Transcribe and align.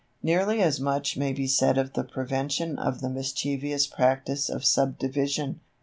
Nearly 0.23 0.63
as 0.63 0.79
much 0.79 1.15
may 1.15 1.31
be 1.31 1.45
said 1.45 1.77
of 1.77 1.93
the 1.93 2.03
prevention 2.03 2.79
of 2.79 3.01
the 3.01 3.07
mischievous 3.11 3.85
practice 3.85 4.49
of 4.49 4.65
Subdivision. 4.65 5.59